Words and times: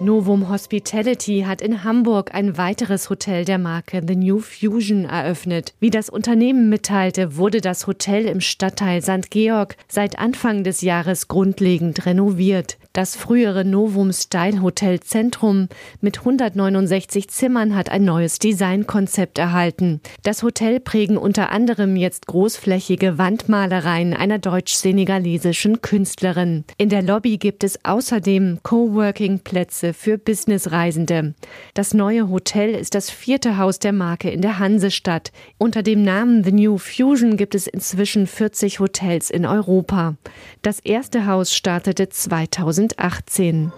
Novum 0.00 0.48
Hospitality 0.48 1.44
hat 1.44 1.60
in 1.60 1.82
Hamburg 1.82 2.32
ein 2.32 2.56
weiteres 2.56 3.10
Hotel 3.10 3.44
der 3.44 3.58
Marke 3.58 4.00
The 4.06 4.14
New 4.14 4.38
Fusion 4.38 5.04
eröffnet. 5.04 5.74
Wie 5.80 5.90
das 5.90 6.08
Unternehmen 6.08 6.68
mitteilte, 6.68 7.36
wurde 7.36 7.60
das 7.60 7.88
Hotel 7.88 8.26
im 8.26 8.40
Stadtteil 8.40 9.02
St. 9.02 9.28
Georg 9.30 9.76
seit 9.88 10.20
Anfang 10.20 10.62
des 10.62 10.82
Jahres 10.82 11.26
grundlegend 11.26 12.06
renoviert. 12.06 12.78
Das 12.92 13.16
frühere 13.16 13.64
Novum 13.64 14.12
Style 14.12 14.62
Hotel 14.62 15.00
Zentrum 15.00 15.68
mit 16.00 16.18
169 16.18 17.28
Zimmern 17.28 17.74
hat 17.74 17.90
ein 17.90 18.04
neues 18.04 18.38
Designkonzept 18.38 19.38
erhalten. 19.38 20.00
Das 20.22 20.42
Hotel 20.42 20.80
prägen 20.80 21.16
unter 21.16 21.50
anderem 21.50 21.96
jetzt 21.96 22.26
großflächige 22.26 23.18
Wandmalereien 23.18 24.14
einer 24.14 24.38
deutsch-senegalesischen 24.38 25.82
Künstlerin. 25.82 26.64
In 26.76 26.88
der 26.88 27.02
Lobby 27.02 27.36
gibt 27.36 27.62
es 27.62 27.84
außerdem 27.84 28.60
Coworking-Plätze 28.62 29.87
für 29.92 30.18
Businessreisende. 30.18 31.34
Das 31.74 31.94
neue 31.94 32.28
Hotel 32.28 32.74
ist 32.74 32.94
das 32.94 33.10
vierte 33.10 33.58
Haus 33.58 33.78
der 33.78 33.92
Marke 33.92 34.30
in 34.30 34.40
der 34.40 34.58
Hansestadt. 34.58 35.32
Unter 35.58 35.82
dem 35.82 36.02
Namen 36.02 36.44
The 36.44 36.52
New 36.52 36.78
Fusion 36.78 37.36
gibt 37.36 37.54
es 37.54 37.66
inzwischen 37.66 38.26
40 38.26 38.80
Hotels 38.80 39.30
in 39.30 39.46
Europa. 39.46 40.16
Das 40.62 40.80
erste 40.80 41.26
Haus 41.26 41.54
startete 41.54 42.08
2000 42.08 42.78
2018. 42.88 43.72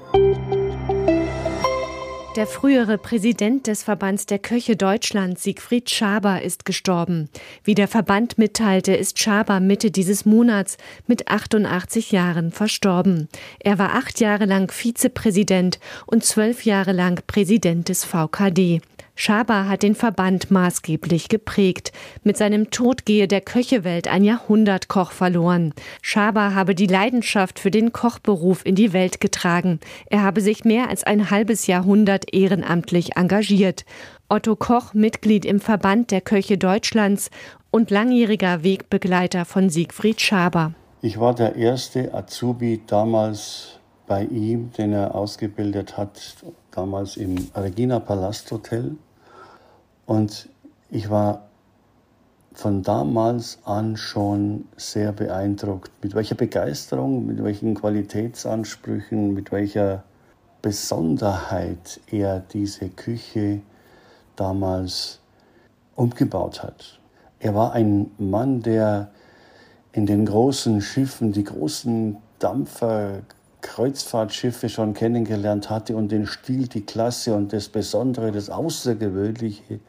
Der 2.40 2.46
frühere 2.46 2.96
Präsident 2.96 3.66
des 3.66 3.82
Verbands 3.82 4.24
der 4.24 4.38
Köche 4.38 4.74
Deutschland, 4.74 5.38
Siegfried 5.38 5.90
Schaber, 5.90 6.40
ist 6.40 6.64
gestorben. 6.64 7.28
Wie 7.64 7.74
der 7.74 7.86
Verband 7.86 8.38
mitteilte, 8.38 8.96
ist 8.96 9.18
Schaber 9.18 9.60
Mitte 9.60 9.90
dieses 9.90 10.24
Monats 10.24 10.78
mit 11.06 11.28
88 11.28 12.12
Jahren 12.12 12.50
verstorben. 12.50 13.28
Er 13.58 13.78
war 13.78 13.94
acht 13.94 14.20
Jahre 14.20 14.46
lang 14.46 14.72
Vizepräsident 14.72 15.80
und 16.06 16.24
zwölf 16.24 16.64
Jahre 16.64 16.92
lang 16.92 17.20
Präsident 17.26 17.90
des 17.90 18.06
VKD. 18.06 18.80
Schaber 19.22 19.68
hat 19.68 19.82
den 19.82 19.94
Verband 19.94 20.50
maßgeblich 20.50 21.28
geprägt. 21.28 21.92
Mit 22.24 22.38
seinem 22.38 22.70
Tod 22.70 23.04
gehe 23.04 23.28
der 23.28 23.42
Köchewelt 23.42 24.08
ein 24.08 24.24
Jahrhundertkoch 24.24 25.12
verloren. 25.12 25.74
Schaber 26.00 26.54
habe 26.54 26.74
die 26.74 26.86
Leidenschaft 26.86 27.58
für 27.58 27.70
den 27.70 27.92
Kochberuf 27.92 28.64
in 28.64 28.76
die 28.76 28.94
Welt 28.94 29.20
getragen. 29.20 29.78
Er 30.06 30.22
habe 30.22 30.40
sich 30.40 30.64
mehr 30.64 30.88
als 30.88 31.04
ein 31.04 31.28
halbes 31.28 31.66
Jahrhundert 31.66 32.32
ehrenamtlich 32.32 33.18
engagiert. 33.18 33.84
Otto 34.30 34.56
Koch, 34.56 34.94
Mitglied 34.94 35.44
im 35.44 35.60
Verband 35.60 36.12
der 36.12 36.22
Köche 36.22 36.56
Deutschlands 36.56 37.28
und 37.70 37.90
langjähriger 37.90 38.64
Wegbegleiter 38.64 39.44
von 39.44 39.68
Siegfried 39.68 40.22
Schaber. 40.22 40.72
Ich 41.02 41.20
war 41.20 41.34
der 41.34 41.56
erste 41.56 42.14
Azubi 42.14 42.80
damals 42.86 43.80
bei 44.06 44.24
ihm, 44.24 44.72
den 44.78 44.94
er 44.94 45.14
ausgebildet 45.14 45.98
hat, 45.98 46.36
damals 46.70 47.18
im 47.18 47.36
Regina 47.54 48.00
Palast 48.00 48.50
Hotel. 48.50 48.96
Und 50.10 50.48
ich 50.90 51.08
war 51.08 51.42
von 52.52 52.82
damals 52.82 53.60
an 53.64 53.96
schon 53.96 54.64
sehr 54.76 55.12
beeindruckt, 55.12 55.92
mit 56.02 56.16
welcher 56.16 56.34
Begeisterung, 56.34 57.26
mit 57.26 57.44
welchen 57.44 57.76
Qualitätsansprüchen, 57.76 59.32
mit 59.32 59.52
welcher 59.52 60.02
Besonderheit 60.62 62.00
er 62.10 62.40
diese 62.40 62.88
Küche 62.88 63.60
damals 64.34 65.20
umgebaut 65.94 66.64
hat. 66.64 66.98
Er 67.38 67.54
war 67.54 67.74
ein 67.74 68.10
Mann, 68.18 68.62
der 68.62 69.12
in 69.92 70.06
den 70.06 70.26
großen 70.26 70.80
Schiffen, 70.80 71.30
die 71.30 71.44
großen 71.44 72.16
Dampfer, 72.40 73.20
Kreuzfahrtschiffe 73.60 74.68
schon 74.68 74.94
kennengelernt 74.94 75.70
hatte 75.70 75.96
und 75.96 76.12
den 76.12 76.26
Stil, 76.26 76.68
die 76.68 76.82
Klasse 76.82 77.34
und 77.34 77.52
das 77.52 77.68
Besondere, 77.68 78.32
das 78.32 78.50
Außergewöhnliche 78.50 79.80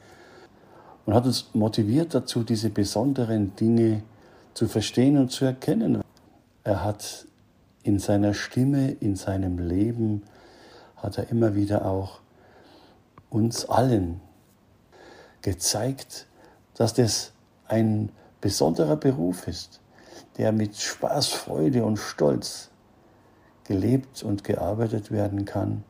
und 1.06 1.14
hat 1.14 1.26
uns 1.26 1.50
motiviert 1.54 2.14
dazu, 2.14 2.44
diese 2.44 2.70
besonderen 2.70 3.56
Dinge 3.56 4.04
zu 4.54 4.68
verstehen 4.68 5.18
und 5.18 5.32
zu 5.32 5.46
erkennen. 5.46 6.02
Er 6.64 6.84
hat 6.84 7.26
in 7.84 8.00
seiner 8.00 8.34
Stimme, 8.34 8.92
in 8.92 9.16
seinem 9.16 9.58
Leben, 9.58 10.24
hat 10.96 11.18
er 11.18 11.30
immer 11.30 11.56
wieder 11.56 11.86
auch 11.86 12.20
uns 13.30 13.66
allen 13.66 14.22
gezeigt, 15.42 16.28
dass 16.76 16.94
das 16.94 17.32
ein 17.68 18.12
besonderer 18.40 18.96
Beruf 18.96 19.48
ist, 19.48 19.80
der 20.38 20.52
mit 20.52 20.76
Spaß, 20.76 21.28
Freude 21.28 21.84
und 21.84 21.98
Stolz 21.98 22.70
gelebt 23.72 24.22
und 24.24 24.44
gearbeitet 24.44 25.12
werden 25.12 25.46
kann. 25.46 25.84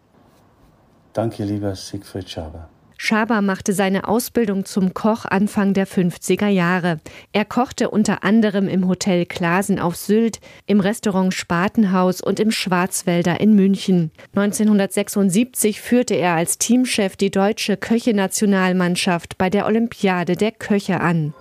Danke, 1.13 1.43
lieber 1.43 1.75
Siegfried 1.75 2.29
Schaber. 2.29 2.69
Schaber 2.95 3.41
machte 3.41 3.73
seine 3.73 4.07
Ausbildung 4.07 4.63
zum 4.65 4.93
Koch 4.93 5.25
Anfang 5.25 5.73
der 5.73 5.87
50er 5.87 6.47
Jahre. 6.47 6.99
Er 7.33 7.45
kochte 7.45 7.89
unter 7.89 8.23
anderem 8.23 8.67
im 8.67 8.87
Hotel 8.87 9.25
Klasen 9.25 9.79
auf 9.79 9.95
Sylt, 9.95 10.39
im 10.67 10.79
Restaurant 10.79 11.33
Spatenhaus 11.33 12.21
und 12.21 12.39
im 12.39 12.51
Schwarzwälder 12.51 13.41
in 13.41 13.55
München. 13.55 14.11
1976 14.35 15.81
führte 15.81 16.13
er 16.13 16.35
als 16.35 16.59
Teamchef 16.59 17.15
die 17.15 17.31
deutsche 17.31 17.75
Köche-Nationalmannschaft 17.75 19.39
bei 19.39 19.49
der 19.49 19.65
Olympiade 19.65 20.35
der 20.35 20.51
Köche 20.51 21.01
an. 21.01 21.33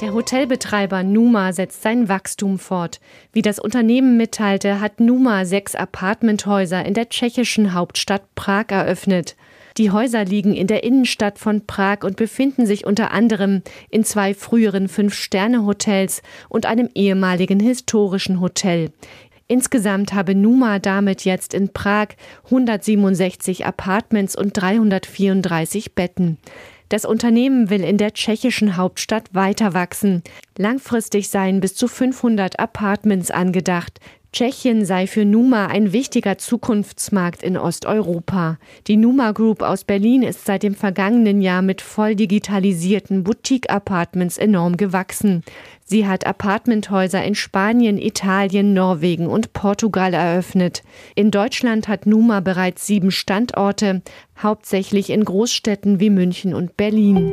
Der 0.00 0.14
Hotelbetreiber 0.14 1.02
Numa 1.02 1.52
setzt 1.52 1.82
sein 1.82 2.08
Wachstum 2.08 2.60
fort. 2.60 3.00
Wie 3.32 3.42
das 3.42 3.58
Unternehmen 3.58 4.16
mitteilte, 4.16 4.80
hat 4.80 5.00
Numa 5.00 5.44
sechs 5.44 5.74
Apartmenthäuser 5.74 6.86
in 6.86 6.94
der 6.94 7.08
tschechischen 7.08 7.74
Hauptstadt 7.74 8.22
Prag 8.36 8.66
eröffnet. 8.68 9.34
Die 9.76 9.90
Häuser 9.90 10.24
liegen 10.24 10.54
in 10.54 10.68
der 10.68 10.84
Innenstadt 10.84 11.40
von 11.40 11.66
Prag 11.66 12.04
und 12.04 12.14
befinden 12.14 12.64
sich 12.64 12.86
unter 12.86 13.10
anderem 13.10 13.62
in 13.90 14.04
zwei 14.04 14.34
früheren 14.34 14.88
Fünf-Sterne-Hotels 14.88 16.22
und 16.48 16.64
einem 16.64 16.88
ehemaligen 16.94 17.58
historischen 17.58 18.40
Hotel. 18.40 18.92
Insgesamt 19.48 20.12
habe 20.12 20.34
Numa 20.34 20.78
damit 20.78 21.24
jetzt 21.24 21.54
in 21.54 21.72
Prag 21.72 22.08
167 22.44 23.66
Apartments 23.66 24.36
und 24.36 24.52
334 24.52 25.94
Betten. 25.94 26.38
Das 26.88 27.04
Unternehmen 27.04 27.68
will 27.68 27.82
in 27.82 27.98
der 27.98 28.14
tschechischen 28.14 28.76
Hauptstadt 28.76 29.34
weiter 29.34 29.74
wachsen. 29.74 30.22
Langfristig 30.56 31.28
seien 31.28 31.60
bis 31.60 31.74
zu 31.74 31.86
500 31.86 32.58
Apartments 32.58 33.30
angedacht. 33.30 34.00
Tschechien 34.32 34.84
sei 34.84 35.06
für 35.06 35.24
Numa 35.24 35.66
ein 35.66 35.92
wichtiger 35.92 36.36
Zukunftsmarkt 36.36 37.42
in 37.42 37.56
Osteuropa. 37.56 38.58
Die 38.86 38.98
Numa 38.98 39.32
Group 39.32 39.62
aus 39.62 39.84
Berlin 39.84 40.22
ist 40.22 40.44
seit 40.44 40.62
dem 40.62 40.74
vergangenen 40.74 41.40
Jahr 41.40 41.62
mit 41.62 41.80
voll 41.80 42.14
digitalisierten 42.14 43.24
Boutique-Apartments 43.24 44.36
enorm 44.36 44.76
gewachsen. 44.76 45.42
Sie 45.84 46.06
hat 46.06 46.26
Apartmenthäuser 46.26 47.24
in 47.24 47.34
Spanien, 47.34 47.96
Italien, 47.96 48.74
Norwegen 48.74 49.26
und 49.26 49.54
Portugal 49.54 50.12
eröffnet. 50.12 50.82
In 51.14 51.30
Deutschland 51.30 51.88
hat 51.88 52.04
Numa 52.04 52.40
bereits 52.40 52.86
sieben 52.86 53.10
Standorte, 53.10 54.02
hauptsächlich 54.42 55.08
in 55.08 55.24
Großstädten 55.24 56.00
wie 56.00 56.10
München 56.10 56.52
und 56.52 56.76
Berlin. 56.76 57.32